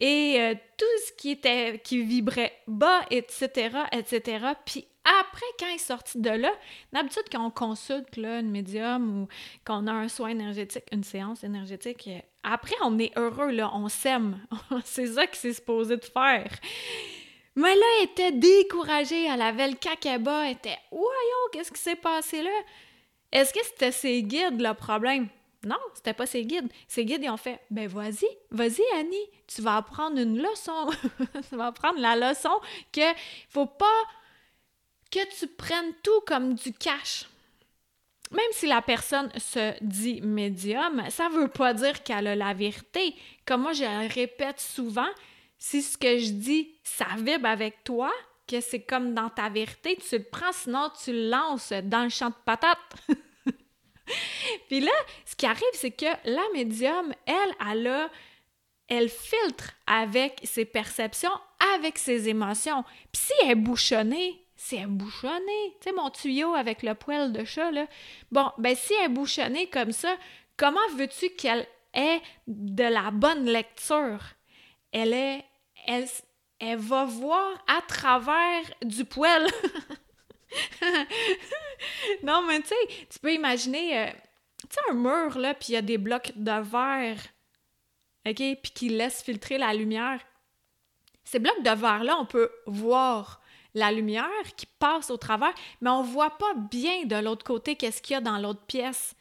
et 0.00 0.36
euh, 0.38 0.54
tout 0.76 0.84
ce 1.06 1.12
qui 1.12 1.32
était 1.32 1.80
qui 1.82 2.02
vibrait 2.02 2.52
bas, 2.66 3.00
etc., 3.10 3.70
etc. 3.92 4.46
Puis 4.64 4.86
après, 5.04 5.46
quand 5.58 5.66
il 5.68 5.74
est 5.74 5.78
sorti 5.78 6.20
de 6.20 6.30
là, 6.30 6.52
d'habitude, 6.92 7.24
quand 7.30 7.44
on 7.44 7.50
consulte 7.50 8.16
là, 8.16 8.40
une 8.40 8.50
médium 8.50 9.22
ou 9.22 9.28
qu'on 9.64 9.86
a 9.86 9.92
un 9.92 10.08
soin 10.08 10.28
énergétique, 10.28 10.84
une 10.92 11.04
séance 11.04 11.44
énergétique, 11.44 12.08
euh, 12.08 12.20
après, 12.42 12.76
on 12.82 12.98
est 12.98 13.16
heureux, 13.16 13.50
là, 13.50 13.70
on 13.74 13.88
s'aime. 13.88 14.40
c'est 14.84 15.06
ça 15.06 15.26
qui 15.26 15.38
s'est 15.38 15.54
supposé 15.54 15.96
de 15.96 16.04
faire. 16.04 16.50
Mais 17.56 17.74
là, 17.74 17.86
elle 17.98 18.04
était 18.04 18.32
découragée, 18.32 19.26
elle 19.26 19.42
avait 19.42 19.68
le 19.68 19.76
cacaba, 19.76 20.46
elle 20.46 20.52
était 20.52 20.78
«Voyons, 20.92 21.48
qu'est-ce 21.52 21.72
qui 21.72 21.80
s'est 21.80 21.96
passé 21.96 22.42
là?» 22.42 22.50
Est-ce 23.32 23.52
que 23.52 23.64
c'était 23.64 23.92
ses 23.92 24.22
guides 24.22 24.60
le 24.60 24.72
problème? 24.74 25.28
Non, 25.66 25.78
c'était 25.94 26.14
pas 26.14 26.26
ses 26.26 26.44
guides. 26.44 26.70
Ses 26.86 27.04
guides, 27.04 27.22
ils 27.24 27.30
ont 27.30 27.36
fait 27.36 27.60
Ben 27.70 27.88
vas-y, 27.88 28.28
vas-y, 28.50 28.82
Annie, 28.96 29.16
tu 29.46 29.60
vas 29.60 29.76
apprendre 29.76 30.18
une 30.18 30.38
leçon. 30.38 30.90
tu 31.48 31.56
vas 31.56 31.66
apprendre 31.66 31.98
la 31.98 32.14
leçon 32.14 32.60
que 32.92 33.00
faut 33.48 33.66
pas 33.66 33.86
que 35.10 35.38
tu 35.38 35.46
prennes 35.48 35.94
tout 36.02 36.20
comme 36.26 36.54
du 36.54 36.72
cash. 36.72 37.26
Même 38.30 38.52
si 38.52 38.66
la 38.66 38.82
personne 38.82 39.30
se 39.38 39.74
dit 39.82 40.20
médium, 40.20 41.02
ça 41.08 41.28
veut 41.30 41.48
pas 41.48 41.72
dire 41.72 42.02
qu'elle 42.02 42.26
a 42.26 42.36
la 42.36 42.52
vérité. 42.52 43.14
Comme 43.46 43.62
moi, 43.62 43.72
je 43.72 43.84
le 43.84 44.12
répète 44.12 44.60
souvent, 44.60 45.08
si 45.58 45.82
ce 45.82 45.96
que 45.96 46.18
je 46.18 46.30
dis, 46.32 46.74
ça 46.82 47.06
vibre 47.16 47.46
avec 47.46 47.82
toi, 47.84 48.12
que 48.46 48.60
c'est 48.60 48.82
comme 48.82 49.14
dans 49.14 49.30
ta 49.30 49.48
vérité, 49.48 49.96
tu 49.96 50.18
le 50.18 50.24
prends, 50.24 50.52
sinon 50.52 50.90
tu 51.02 51.12
le 51.12 51.30
lances 51.30 51.72
dans 51.84 52.04
le 52.04 52.10
champ 52.10 52.28
de 52.28 52.34
patates. 52.44 52.78
Puis 54.68 54.80
là, 54.80 54.92
ce 55.24 55.36
qui 55.36 55.46
arrive, 55.46 55.62
c'est 55.74 55.90
que 55.90 56.06
la 56.24 56.42
médium, 56.54 57.12
elle, 57.26 57.54
elle 57.70 57.86
a 57.86 58.10
elle 58.88 59.10
filtre 59.10 59.72
avec 59.86 60.40
ses 60.44 60.64
perceptions, 60.64 61.30
avec 61.76 61.98
ses 61.98 62.28
émotions. 62.28 62.84
Puis 63.12 63.22
si 63.26 63.32
elle 63.42 63.50
est 63.50 63.54
bouchonnée, 63.54 64.42
si 64.56 64.76
elle 64.76 64.84
est 64.84 64.86
bouchonnée, 64.86 65.76
tu 65.80 65.90
sais, 65.90 65.92
mon 65.92 66.10
tuyau 66.10 66.54
avec 66.54 66.82
le 66.82 66.94
poil 66.94 67.32
de 67.32 67.44
chat, 67.44 67.70
là. 67.70 67.86
Bon, 68.32 68.50
ben 68.56 68.74
si 68.74 68.94
elle 68.94 69.10
est 69.10 69.14
bouchonnée 69.14 69.68
comme 69.68 69.92
ça, 69.92 70.16
comment 70.56 70.80
veux-tu 70.96 71.30
qu'elle 71.30 71.66
ait 71.94 72.20
de 72.46 72.84
la 72.84 73.10
bonne 73.10 73.44
lecture? 73.44 74.20
Elle 74.90 75.12
est. 75.12 75.44
Elle, 75.86 76.08
elle 76.58 76.78
va 76.78 77.04
voir 77.04 77.64
à 77.68 77.80
travers 77.82 78.62
du 78.82 79.04
poil. 79.04 79.46
non, 82.22 82.42
mais 82.46 82.60
tu 82.60 82.68
sais, 82.68 83.06
tu 83.10 83.18
peux 83.18 83.32
imaginer, 83.32 83.98
euh, 83.98 84.10
tu 84.62 84.68
sais, 84.70 84.80
un 84.90 84.94
mur, 84.94 85.38
là, 85.38 85.54
puis 85.54 85.70
il 85.70 85.72
y 85.72 85.76
a 85.76 85.82
des 85.82 85.98
blocs 85.98 86.32
de 86.36 86.60
verre, 86.60 87.18
OK, 88.26 88.36
puis 88.36 88.72
qui 88.74 88.88
laissent 88.88 89.22
filtrer 89.22 89.58
la 89.58 89.72
lumière. 89.74 90.20
Ces 91.24 91.38
blocs 91.38 91.62
de 91.62 91.70
verre-là, 91.70 92.16
on 92.18 92.26
peut 92.26 92.50
voir 92.66 93.40
la 93.74 93.92
lumière 93.92 94.24
qui 94.56 94.66
passe 94.66 95.10
au 95.10 95.16
travers, 95.16 95.52
mais 95.80 95.90
on 95.90 96.02
voit 96.02 96.36
pas 96.36 96.54
bien 96.54 97.04
de 97.04 97.16
l'autre 97.16 97.44
côté 97.44 97.76
qu'est-ce 97.76 98.02
qu'il 98.02 98.14
y 98.14 98.16
a 98.16 98.20
dans 98.20 98.38
l'autre 98.38 98.64
pièce. 98.66 99.14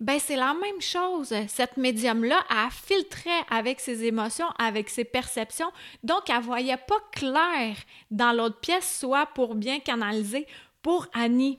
Ben 0.00 0.18
c'est 0.18 0.36
la 0.36 0.54
même 0.54 0.80
chose. 0.80 1.34
Cette 1.48 1.76
médium-là 1.76 2.38
a 2.48 2.68
filtré 2.70 3.30
avec 3.50 3.80
ses 3.80 4.04
émotions, 4.04 4.48
avec 4.58 4.90
ses 4.90 5.04
perceptions, 5.04 5.72
donc 6.02 6.28
elle 6.28 6.42
voyait 6.42 6.76
pas 6.76 7.00
clair 7.12 7.76
dans 8.10 8.32
l'autre 8.32 8.60
pièce, 8.60 8.98
soit 9.00 9.26
pour 9.26 9.54
bien 9.54 9.80
canaliser 9.80 10.46
pour 10.82 11.06
Annie. 11.14 11.58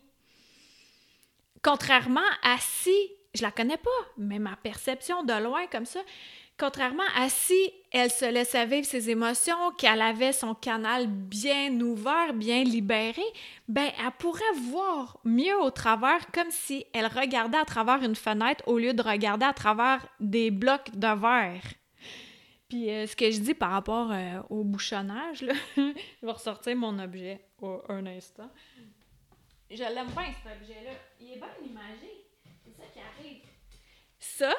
Contrairement 1.65 2.22
à 2.43 2.57
si, 2.60 2.95
je 3.34 3.41
la 3.41 3.50
connais 3.50 3.77
pas, 3.77 3.89
mais 4.19 4.38
ma 4.38 4.55
perception 4.55 5.24
de 5.24 5.34
loin 5.34 5.65
comme 5.65 5.88
ça, 5.88 6.00
contrairement 6.60 7.07
à 7.17 7.27
si 7.27 7.72
elle 7.91 8.12
se 8.12 8.31
laissait 8.31 8.67
vivre 8.67 8.86
ses 8.86 9.10
émotions, 9.10 9.72
qu'elle 9.75 10.03
avait 10.03 10.31
son 10.31 10.53
canal 10.53 11.07
bien 11.07 11.72
ouvert, 11.81 12.36
bien 12.36 12.63
libéré, 12.63 13.24
ben 13.67 13.89
elle 14.00 14.12
pourrait 14.19 14.43
voir 14.69 15.17
mieux 15.24 15.60
au 15.60 15.72
travers 15.72 16.29
comme 16.31 16.51
si 16.51 16.86
elle 16.93 17.07
regardait 17.07 17.57
à 17.57 17.65
travers 17.65 18.03
une 18.03 18.15
fenêtre 18.15 18.63
au 18.67 18.77
lieu 18.77 18.93
de 18.93 19.01
regarder 19.01 19.48
à 19.48 19.53
travers 19.53 20.07
des 20.19 20.51
blocs 20.51 20.91
de 20.93 21.19
verre. 21.19 21.63
Puis 22.69 22.91
euh, 22.91 23.07
ce 23.07 23.15
que 23.15 23.31
je 23.31 23.39
dis 23.39 23.55
par 23.55 23.72
rapport 23.72 24.12
euh, 24.12 24.39
au 24.51 24.63
bouchonnage, 24.63 25.41
là, 25.41 25.55
je 25.77 25.81
vais 26.22 26.31
ressortir 26.31 26.75
mon 26.75 27.00
objet 27.00 27.41
un 27.89 28.05
instant. 28.05 28.51
Je 29.69 29.77
l'aime 29.77 30.07
bien, 30.07 30.31
cet 30.43 30.62
objet-là. 30.62 30.91
Il 31.25 31.32
est 31.32 31.38
bien 31.38 31.48
imagé. 31.65 32.24
C'est 32.63 32.77
ça 32.77 32.84
qui 32.94 33.00
arrive. 33.00 33.41
Ça, 34.20 34.53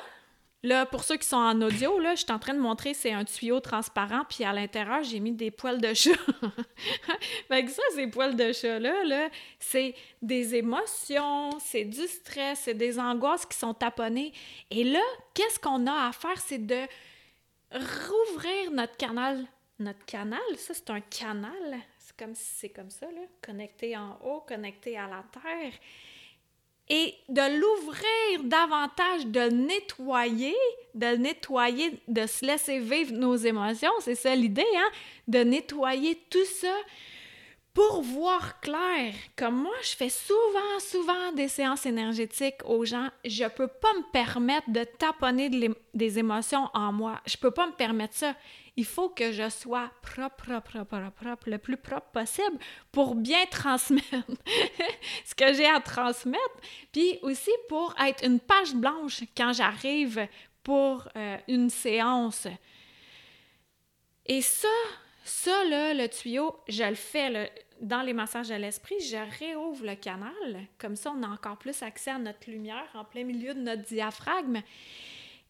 là, 0.65 0.85
pour 0.85 1.05
ceux 1.05 1.17
qui 1.17 1.27
sont 1.29 1.37
en 1.37 1.63
audio, 1.63 2.01
là, 2.01 2.17
je 2.17 2.25
suis 2.25 2.33
en 2.33 2.41
train 2.41 2.55
de 2.55 2.59
montrer, 2.59 2.93
c'est 2.93 3.13
un 3.13 3.25
tuyau 3.25 3.61
transparent, 3.61 4.25
puis 4.29 4.43
à 4.43 4.53
l'intérieur, 4.53 5.05
j'ai 5.05 5.21
mis 5.21 5.31
des 5.31 5.53
poils 5.53 5.81
de 5.81 5.95
chat. 5.95 6.11
ça, 7.51 7.83
ces 7.95 8.09
poils 8.09 8.35
de 8.35 8.53
chat-là, 8.53 9.05
-là, 9.05 9.31
c'est 9.61 9.95
des 10.21 10.57
émotions, 10.57 11.57
c'est 11.61 11.85
du 11.85 12.07
stress, 12.09 12.63
c'est 12.65 12.75
des 12.75 12.99
angoisses 12.99 13.47
qui 13.47 13.57
sont 13.57 13.75
taponnées. 13.75 14.33
Et 14.71 14.83
là, 14.83 15.03
qu'est-ce 15.35 15.61
qu'on 15.61 15.87
a 15.87 16.09
à 16.09 16.13
faire? 16.13 16.41
C'est 16.41 16.67
de 16.67 16.83
rouvrir 17.71 18.73
notre 18.73 18.97
canal. 18.97 19.47
Notre 19.79 20.05
canal, 20.05 20.41
ça, 20.57 20.75
c'est 20.75 20.91
un 20.91 21.01
canal 21.01 21.79
comme 22.17 22.35
si 22.35 22.45
c'est 22.45 22.69
comme 22.71 22.91
ça, 22.91 23.07
là, 23.07 23.21
connecté 23.43 23.97
en 23.97 24.19
haut, 24.25 24.41
connecté 24.41 24.97
à 24.97 25.07
la 25.07 25.25
terre. 25.31 25.73
Et 26.88 27.14
de 27.28 27.59
l'ouvrir 27.59 28.45
davantage, 28.45 29.26
de 29.26 29.49
nettoyer, 29.50 30.55
de 30.95 31.16
nettoyer, 31.16 32.00
de 32.07 32.26
se 32.26 32.47
laisser 32.47 32.78
vivre 32.78 33.12
nos 33.12 33.35
émotions, 33.35 33.90
c'est 34.00 34.14
ça 34.14 34.35
l'idée, 34.37 34.64
hein? 34.76 34.90
De 35.26 35.40
nettoyer 35.40 36.16
tout 36.31 36.45
ça 36.45 36.75
pour 37.75 38.00
voir 38.00 38.61
clair. 38.61 39.12
Comme 39.37 39.62
moi, 39.62 39.75
je 39.83 39.97
fais 39.97 40.09
souvent, 40.09 40.78
souvent 40.78 41.33
des 41.33 41.49
séances 41.49 41.85
énergétiques 41.85 42.64
aux 42.64 42.87
gens, 42.87 43.09
je 43.25 43.45
peux 43.49 43.69
pas 43.69 43.93
me 43.95 44.12
permettre 44.12 44.71
de 44.71 44.85
taponner 44.85 45.50
des 45.93 46.19
émotions 46.19 46.71
en 46.73 46.93
moi. 46.93 47.21
Je 47.26 47.37
peux 47.37 47.50
pas 47.50 47.66
me 47.66 47.73
permettre 47.73 48.14
ça 48.14 48.35
il 48.76 48.85
faut 48.85 49.09
que 49.09 49.33
je 49.33 49.49
sois 49.49 49.90
propre, 50.02 50.61
propre, 50.61 50.85
propre, 50.85 51.11
propre, 51.11 51.50
le 51.50 51.59
plus 51.59 51.76
propre 51.76 52.11
possible 52.12 52.59
pour 52.92 53.14
bien 53.14 53.47
transmettre 53.47 54.04
ce 55.25 55.35
que 55.35 55.52
j'ai 55.54 55.66
à 55.66 55.80
transmettre, 55.80 56.61
puis 56.92 57.18
aussi 57.23 57.50
pour 57.68 57.95
être 58.04 58.25
une 58.25 58.38
page 58.38 58.75
blanche 58.75 59.23
quand 59.37 59.52
j'arrive 59.54 60.26
pour 60.62 61.09
euh, 61.16 61.37
une 61.49 61.71
séance. 61.71 62.47
Et 64.26 64.42
ça, 64.42 64.68
ça, 65.25 65.64
le 65.64 66.06
tuyau, 66.09 66.56
je 66.68 66.85
le 66.85 66.95
fais 66.95 67.50
dans 67.80 68.02
les 68.02 68.12
massages 68.12 68.49
de 68.49 68.54
l'esprit, 68.54 69.00
je 69.00 69.38
réouvre 69.38 69.87
le 69.87 69.95
canal. 69.95 70.66
Comme 70.78 70.97
ça, 70.97 71.12
on 71.16 71.23
a 71.23 71.28
encore 71.28 71.59
plus 71.59 71.83
accès 71.83 72.11
à 72.11 72.18
notre 72.18 72.50
lumière 72.50 72.88
en 72.95 73.04
plein 73.04 73.25
milieu 73.25 73.54
de 73.54 73.61
notre 73.61 73.83
diaphragme. 73.83 74.61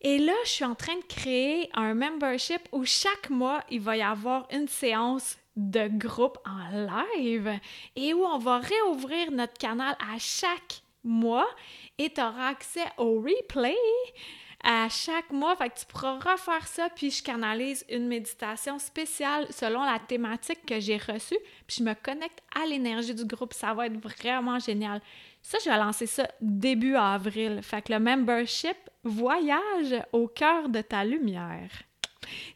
Et 0.01 0.19
là, 0.19 0.35
je 0.45 0.51
suis 0.51 0.65
en 0.65 0.75
train 0.75 0.97
de 0.97 1.05
créer 1.05 1.71
un 1.75 1.95
membership 1.95 2.61
où 2.73 2.85
chaque 2.85 3.31
mois, 3.31 3.63
il 3.71 3.81
va 3.81 3.97
y 3.97 4.03
avoir 4.03 4.47
une 4.53 4.69
séance 4.69 5.37
de 5.57 5.89
groupe 5.89 6.39
en 6.45 7.17
live 7.17 7.59
et 7.97 8.13
où 8.13 8.23
on 8.25 8.39
va 8.39 8.59
réouvrir 8.59 9.31
notre 9.33 9.55
canal 9.55 9.97
à 10.01 10.19
chaque 10.19 10.83
mois 11.03 11.49
et 11.99 12.11
tu 12.11 12.21
auras 12.21 12.49
accès 12.49 12.85
au 12.99 13.21
replay 13.21 13.77
à 14.63 14.89
chaque 14.89 15.31
mois. 15.31 15.57
Fait 15.57 15.71
que 15.71 15.79
tu 15.79 15.87
pourras 15.87 16.19
refaire 16.19 16.67
ça, 16.67 16.89
puis 16.95 17.11
je 17.11 17.23
canalise 17.23 17.85
une 17.89 18.07
méditation 18.07 18.79
spéciale 18.79 19.47
selon 19.51 19.83
la 19.83 19.99
thématique 19.99 20.67
que 20.67 20.79
j'ai 20.81 20.99
reçue, 20.99 21.39
puis 21.67 21.79
je 21.79 21.83
me 21.85 21.95
connecte 21.95 22.43
à 22.55 22.67
l'énergie 22.67 23.15
du 23.15 23.25
groupe. 23.25 23.55
Ça 23.55 23.73
va 23.73 23.87
être 23.87 23.99
vraiment 23.99 24.59
génial. 24.59 25.01
Ça, 25.47 25.59
je 25.65 25.71
vais 25.71 25.77
lancer 25.77 26.07
ça 26.07 26.29
début 26.41 26.97
avril. 26.97 27.61
Fait 27.63 27.81
que 27.81 27.93
le 27.93 28.01
membership 28.01 28.77
Voyage 29.05 29.95
au 30.11 30.27
cœur 30.27 30.69
de 30.69 30.81
ta 30.81 31.05
lumière. 31.05 31.71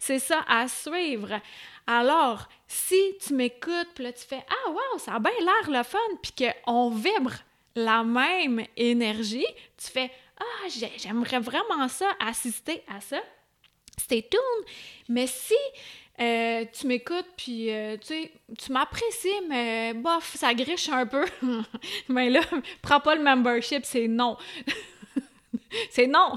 C'est 0.00 0.18
ça 0.18 0.44
à 0.48 0.66
suivre. 0.66 1.40
Alors, 1.86 2.48
si 2.66 2.96
tu 3.24 3.34
m'écoutes, 3.34 3.90
puis 3.94 4.02
là 4.02 4.12
tu 4.12 4.26
fais 4.26 4.44
Ah, 4.50 4.70
wow, 4.70 4.98
ça 4.98 5.14
a 5.14 5.18
bien 5.20 5.30
l'air 5.38 5.70
le 5.70 5.84
fun, 5.84 5.98
puis 6.20 6.32
qu'on 6.64 6.90
vibre 6.90 7.34
la 7.76 8.02
même 8.02 8.64
énergie, 8.76 9.46
tu 9.76 9.88
fais 9.88 10.10
Ah, 10.40 10.66
j'aimerais 10.96 11.38
vraiment 11.38 11.86
ça, 11.86 12.10
assister 12.18 12.82
à 12.92 13.00
ça. 13.00 13.20
Stay 13.98 14.22
tuned. 14.22 14.66
Mais 15.08 15.28
si 15.28 15.54
euh, 16.20 16.64
tu 16.72 16.86
m'écoutes, 16.86 17.28
puis 17.36 17.72
euh, 17.72 17.96
tu 17.96 18.08
sais, 18.08 18.30
tu 18.58 18.72
m'apprécies, 18.72 19.28
mais 19.48 19.94
bof, 19.94 20.34
ça 20.36 20.52
griche 20.52 20.90
un 20.90 21.06
peu. 21.06 21.24
mais 22.08 22.28
là, 22.30 22.40
prends 22.82 23.00
pas 23.00 23.14
le 23.14 23.22
membership, 23.22 23.84
c'est 23.86 24.06
non. 24.06 24.36
c'est 25.90 26.06
non. 26.06 26.34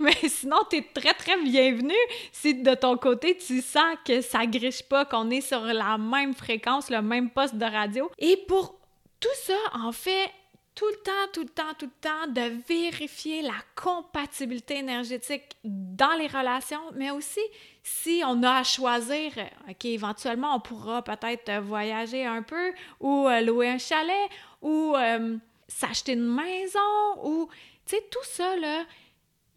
Mais 0.00 0.16
sinon, 0.26 0.58
tu 0.70 0.76
es 0.76 0.82
très, 0.94 1.12
très 1.12 1.36
bienvenu 1.42 1.94
si 2.32 2.54
de 2.54 2.74
ton 2.74 2.96
côté, 2.96 3.36
tu 3.36 3.60
sens 3.60 3.96
que 4.06 4.22
ça 4.22 4.46
griche 4.46 4.82
pas, 4.82 5.04
qu'on 5.04 5.28
est 5.30 5.42
sur 5.42 5.60
la 5.60 5.98
même 5.98 6.32
fréquence, 6.32 6.88
le 6.88 7.02
même 7.02 7.28
poste 7.28 7.56
de 7.56 7.66
radio. 7.66 8.10
Et 8.18 8.38
pour 8.48 8.78
tout 9.20 9.28
ça, 9.42 9.58
en 9.74 9.92
fait, 9.92 10.30
tout 10.76 10.86
le 10.88 10.96
temps, 10.96 11.32
tout 11.32 11.40
le 11.40 11.48
temps, 11.48 11.74
tout 11.78 11.86
le 11.86 12.00
temps, 12.00 12.26
de 12.28 12.62
vérifier 12.68 13.40
la 13.40 13.54
compatibilité 13.74 14.76
énergétique 14.76 15.56
dans 15.64 16.14
les 16.18 16.26
relations, 16.26 16.92
mais 16.94 17.10
aussi 17.10 17.40
si 17.82 18.22
on 18.24 18.42
a 18.42 18.58
à 18.58 18.62
choisir, 18.62 19.32
OK, 19.68 19.84
éventuellement, 19.86 20.54
on 20.54 20.60
pourra 20.60 21.02
peut-être 21.02 21.62
voyager 21.62 22.26
un 22.26 22.42
peu 22.42 22.72
ou 23.00 23.26
euh, 23.26 23.40
louer 23.40 23.70
un 23.70 23.78
chalet 23.78 24.28
ou 24.60 24.94
euh, 24.94 25.38
s'acheter 25.66 26.12
une 26.12 26.28
maison 26.28 27.24
ou, 27.24 27.48
tu 27.86 27.96
sais, 27.96 28.04
tout 28.10 28.24
ça, 28.24 28.54
là, 28.56 28.84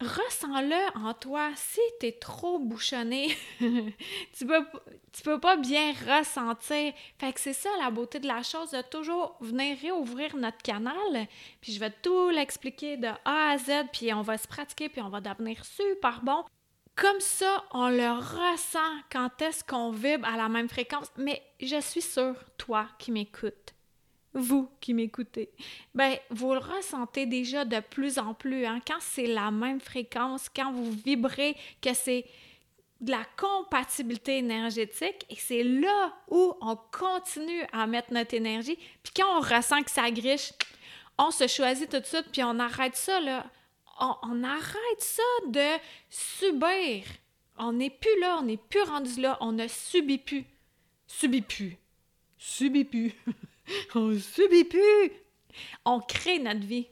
ressens-le 0.00 0.98
en 0.98 1.14
toi. 1.14 1.50
Si 1.56 1.80
tu 2.00 2.06
es 2.06 2.12
trop 2.12 2.58
bouchonné, 2.58 3.36
tu 3.60 4.46
peux, 4.46 4.64
tu 5.12 5.22
peux 5.22 5.38
pas 5.38 5.56
bien 5.56 5.92
ressentir. 5.92 6.92
Fait 7.18 7.32
que 7.32 7.40
c'est 7.40 7.52
ça 7.52 7.70
la 7.78 7.90
beauté 7.90 8.18
de 8.18 8.26
la 8.26 8.42
chose, 8.42 8.70
de 8.70 8.82
toujours 8.82 9.36
venir 9.40 9.76
réouvrir 9.80 10.36
notre 10.36 10.62
canal. 10.62 11.26
Puis 11.60 11.72
je 11.72 11.80
vais 11.80 11.90
tout 11.90 12.30
l'expliquer 12.30 12.96
de 12.96 13.08
A 13.24 13.50
à 13.50 13.58
Z, 13.58 13.88
puis 13.92 14.12
on 14.12 14.22
va 14.22 14.38
se 14.38 14.48
pratiquer, 14.48 14.88
puis 14.88 15.02
on 15.02 15.10
va 15.10 15.20
devenir 15.20 15.64
super 15.64 16.22
bon. 16.22 16.44
Comme 16.96 17.20
ça, 17.20 17.64
on 17.72 17.88
le 17.88 18.10
ressent 18.10 18.78
quand 19.10 19.40
est-ce 19.40 19.64
qu'on 19.64 19.90
vibre 19.90 20.26
à 20.26 20.36
la 20.36 20.48
même 20.48 20.68
fréquence. 20.68 21.10
Mais 21.16 21.42
je 21.60 21.80
suis 21.80 22.02
sûre, 22.02 22.36
toi 22.58 22.86
qui 22.98 23.10
m'écoutes, 23.12 23.74
vous 24.32 24.70
qui 24.80 24.94
m'écoutez, 24.94 25.50
ben 25.94 26.16
vous 26.30 26.52
le 26.52 26.60
ressentez 26.60 27.26
déjà 27.26 27.64
de 27.64 27.80
plus 27.80 28.18
en 28.18 28.34
plus. 28.34 28.64
Hein? 28.64 28.80
Quand 28.86 29.00
c'est 29.00 29.26
la 29.26 29.50
même 29.50 29.80
fréquence, 29.80 30.48
quand 30.54 30.72
vous 30.72 30.92
vibrez, 30.92 31.56
que 31.80 31.92
c'est 31.94 32.24
de 33.00 33.10
la 33.10 33.24
compatibilité 33.36 34.38
énergétique 34.38 35.24
et 35.30 35.36
c'est 35.36 35.62
là 35.62 36.14
où 36.28 36.54
on 36.60 36.76
continue 36.92 37.64
à 37.72 37.86
mettre 37.86 38.12
notre 38.12 38.34
énergie. 38.34 38.76
Puis 39.02 39.12
quand 39.16 39.38
on 39.38 39.40
ressent 39.40 39.82
que 39.82 39.90
ça 39.90 40.10
griche, 40.10 40.52
on 41.18 41.30
se 41.30 41.46
choisit 41.46 41.90
tout 41.90 41.98
de 41.98 42.04
suite 42.04 42.26
puis 42.32 42.42
on 42.44 42.58
arrête 42.58 42.96
ça 42.96 43.20
là. 43.20 43.46
On, 44.00 44.14
on 44.22 44.44
arrête 44.44 45.00
ça 45.00 45.22
de 45.48 45.78
subir. 46.08 47.04
On 47.58 47.72
n'est 47.72 47.90
plus 47.90 48.20
là, 48.20 48.38
on 48.40 48.44
n'est 48.44 48.56
plus 48.56 48.82
rendu 48.82 49.20
là, 49.20 49.36
on 49.40 49.52
ne 49.52 49.66
subit 49.66 50.18
plus. 50.18 50.44
Subit 51.06 51.42
plus. 51.42 51.76
Subit 52.38 52.84
plus. 52.84 53.12
on 53.94 54.18
subit 54.18 54.64
plus. 54.64 55.12
On 55.84 56.00
crée 56.00 56.38
notre 56.38 56.60
vie. 56.60 56.88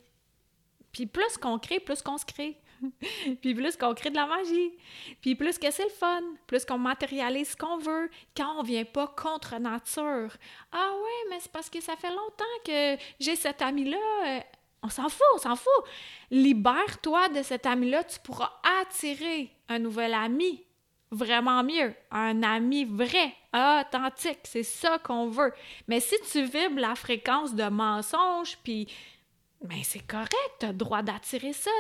Puis 0.93 1.07
plus 1.07 1.37
qu'on 1.37 1.59
crée, 1.59 1.81
plus 1.81 2.03
qu'on 2.03 2.19
se 2.19 2.25
crée. 2.25 2.61
puis 3.41 3.55
plus 3.55 3.77
qu'on 3.77 3.95
crée 3.95 4.11
de 4.11 4.17
la 4.17 4.27
magie. 4.27 4.73
Puis 5.21 5.35
plus 5.35 5.59
que 5.59 5.71
c'est 5.71 5.85
le 5.85 5.91
fun. 5.91 6.23
Plus 6.47 6.65
qu'on 6.65 6.79
matérialise 6.79 7.51
ce 7.51 7.57
qu'on 7.57 7.79
veut. 7.79 8.11
Quand 8.37 8.59
on 8.59 8.63
vient 8.63 8.85
pas 8.85 9.09
contre 9.09 9.59
nature. 9.59 10.37
Ah 10.73 10.93
ouais, 10.97 11.31
mais 11.31 11.41
c'est 11.41 11.53
parce 11.53 11.71
que 11.71 11.81
ça 11.81 11.97
fait 11.97 12.11
longtemps 12.11 12.45
que 12.65 12.97
j'ai 13.21 13.37
cet 13.37 13.63
ami-là. 13.63 13.99
Euh, 14.27 14.41
on 14.83 14.89
s'en 14.89 15.09
fout, 15.09 15.27
on 15.35 15.39
s'en 15.39 15.57
fout. 15.57 15.85
Libère-toi 16.31 17.29
de 17.31 17.43
cet 17.43 17.67
ami-là. 17.67 18.05
Tu 18.05 18.19
pourras 18.21 18.53
attirer 18.81 19.51
un 19.69 19.79
nouvel 19.79 20.15
ami 20.15 20.65
vraiment 21.11 21.63
mieux. 21.63 21.95
Un 22.11 22.43
ami 22.43 22.85
vrai, 22.85 23.35
authentique, 23.55 24.41
c'est 24.45 24.63
ça 24.63 24.99
qu'on 24.99 25.29
veut. 25.29 25.53
Mais 25.87 26.01
si 26.01 26.15
tu 26.31 26.43
vibres 26.43 26.81
la 26.81 26.95
fréquence 26.95 27.55
de 27.55 27.65
mensonge, 27.65 28.59
puis 28.63 28.87
ben 29.63 29.81
c'est 29.83 30.07
correct, 30.07 30.33
tu 30.61 30.67
as 30.67 30.69
le 30.69 30.75
droit 30.75 31.03
d'attirer 31.03 31.53
ça. 31.53 31.71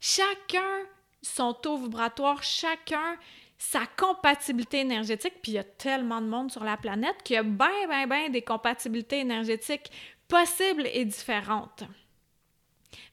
Chacun 0.00 0.86
son 1.22 1.54
taux 1.54 1.78
vibratoire, 1.78 2.42
chacun 2.42 3.16
sa 3.56 3.86
compatibilité 3.86 4.80
énergétique, 4.80 5.34
puis 5.40 5.52
il 5.52 5.54
y 5.54 5.58
a 5.58 5.64
tellement 5.64 6.20
de 6.20 6.26
monde 6.26 6.50
sur 6.50 6.64
la 6.64 6.76
planète 6.76 7.22
qu'il 7.22 7.34
y 7.34 7.38
a 7.38 7.44
bien, 7.44 7.86
bien, 7.88 8.06
bien 8.08 8.28
des 8.28 8.42
compatibilités 8.42 9.20
énergétiques 9.20 9.90
possibles 10.26 10.88
et 10.92 11.04
différentes. 11.04 11.84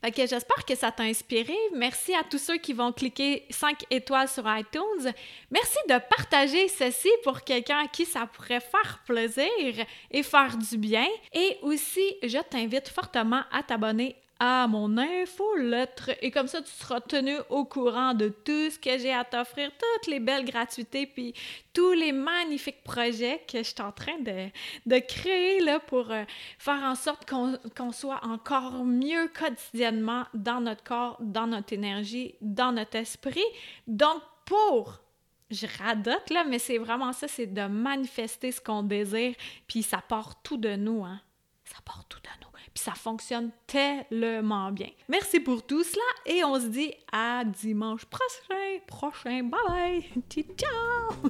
J'espère 0.03 0.65
que 0.65 0.75
ça 0.75 0.91
t'a 0.91 1.03
inspiré. 1.03 1.55
Merci 1.75 2.13
à 2.13 2.23
tous 2.23 2.37
ceux 2.37 2.57
qui 2.57 2.73
vont 2.73 2.91
cliquer 2.91 3.45
5 3.49 3.85
étoiles 3.89 4.27
sur 4.27 4.43
iTunes. 4.47 5.11
Merci 5.51 5.77
de 5.87 5.97
partager 6.09 6.67
ceci 6.67 7.09
pour 7.23 7.41
quelqu'un 7.41 7.79
à 7.85 7.87
qui 7.87 8.05
ça 8.05 8.27
pourrait 8.27 8.59
faire 8.59 9.01
plaisir 9.05 9.85
et 10.11 10.23
faire 10.23 10.57
du 10.57 10.77
bien. 10.77 11.07
Et 11.33 11.57
aussi, 11.61 12.15
je 12.23 12.39
t'invite 12.49 12.89
fortement 12.89 13.43
à 13.51 13.63
t'abonner 13.63 14.15
à 14.39 14.67
mon 14.67 14.97
infolettre 14.97 16.11
et 16.21 16.31
comme 16.31 16.47
ça 16.47 16.61
tu 16.61 16.71
seras 16.71 17.01
tenu 17.01 17.35
au 17.49 17.65
courant 17.65 18.13
de 18.13 18.29
tout 18.29 18.69
ce 18.69 18.79
que 18.79 18.97
j'ai 18.97 19.13
à 19.13 19.25
t'offrir, 19.25 19.69
toutes 19.71 20.07
les 20.07 20.21
belles 20.21 20.45
gratuités 20.45 21.05
puis 21.05 21.33
tous 21.73 21.91
les 21.91 22.13
magnifiques 22.13 22.83
projets 22.83 23.43
que 23.51 23.57
je 23.57 23.63
suis 23.63 23.81
en 23.81 23.91
train 23.91 24.17
de, 24.19 24.49
de 24.85 24.99
créer 24.99 25.59
là, 25.59 25.79
pour 25.79 26.11
euh, 26.11 26.23
faire 26.57 26.81
en 26.83 26.95
sorte 26.95 27.29
qu'on 27.29 27.91
soit 27.91 28.21
encore 28.23 28.85
mieux 28.85 29.27
quotidiennement 29.27 30.25
dans 30.33 30.61
notre 30.61 30.83
corps, 30.83 31.17
dans 31.19 31.47
notre 31.47 31.73
énergie, 31.73 32.35
dans 32.41 32.71
notre 32.71 32.95
esprit. 32.95 33.43
Donc 33.87 34.21
pour 34.45 35.01
je 35.51 35.65
radote 35.79 36.29
là, 36.29 36.43
mais 36.43 36.59
c'est 36.59 36.77
vraiment 36.77 37.11
ça, 37.11 37.27
c'est 37.27 37.47
de 37.47 37.63
manifester 37.63 38.51
ce 38.51 38.61
qu'on 38.61 38.83
désire, 38.83 39.35
puis 39.67 39.83
ça 39.83 39.97
part 39.97 40.41
tout 40.43 40.57
de 40.57 40.75
nous, 40.75 41.03
hein. 41.03 41.19
Ça 41.65 41.77
part 41.83 42.05
tout 42.07 42.19
de 42.19 42.29
nous 42.41 42.48
ça 42.79 42.93
fonctionne 42.93 43.51
tellement 43.67 44.71
bien. 44.71 44.89
Merci 45.07 45.39
pour 45.39 45.65
tout 45.65 45.83
cela 45.83 46.01
et 46.25 46.43
on 46.43 46.59
se 46.59 46.67
dit 46.67 46.93
à 47.11 47.43
dimanche 47.45 48.05
prochain. 48.05 48.79
Prochain. 48.87 49.43
Bye 49.43 49.59
bye. 49.67 50.03
Ciao. 50.57 51.29